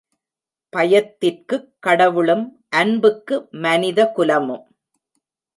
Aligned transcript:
பயத்திற்குக் 0.69 1.69
கடவுளும், 1.79 2.65
அன்புக்கு 2.69 3.47
மனித 3.51 4.07
குலமும். 4.07 4.65